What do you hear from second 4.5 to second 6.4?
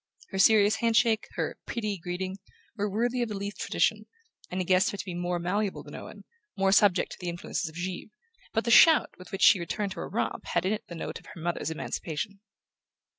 he guessed her to be more malleable than Owen,